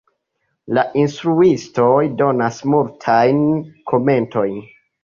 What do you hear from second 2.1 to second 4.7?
donas multajn komentojn.